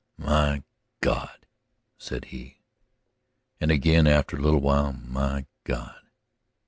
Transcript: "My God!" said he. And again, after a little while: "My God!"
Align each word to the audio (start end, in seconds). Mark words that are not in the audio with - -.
"My 0.17 0.63
God!" 1.01 1.45
said 1.99 2.25
he. 2.33 2.63
And 3.59 3.69
again, 3.69 4.07
after 4.07 4.35
a 4.35 4.41
little 4.41 4.59
while: 4.59 4.93
"My 4.93 5.45
God!" 5.63 6.01